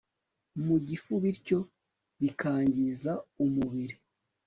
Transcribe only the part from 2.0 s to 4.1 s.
bikangiza umubiri